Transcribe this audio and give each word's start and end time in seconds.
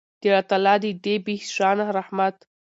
د 0.21 0.23
الله 0.29 0.43
تعالی 0.49 0.75
د 0.81 0.85
دې 1.03 1.15
بې 1.25 1.35
شانه 1.55 1.85
رحمت 1.97 2.35